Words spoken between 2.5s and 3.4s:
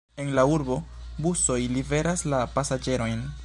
pasaĝerojn.